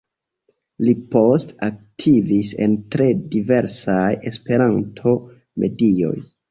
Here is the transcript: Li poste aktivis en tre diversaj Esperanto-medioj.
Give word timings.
Li 0.87 0.93
poste 1.15 1.55
aktivis 1.67 2.55
en 2.67 2.75
tre 2.97 3.11
diversaj 3.37 4.11
Esperanto-medioj. 4.33 6.17